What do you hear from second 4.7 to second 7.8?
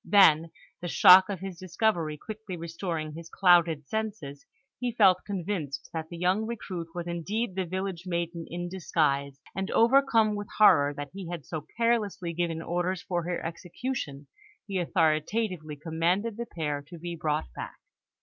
he felt convinced that the young recruit was indeed the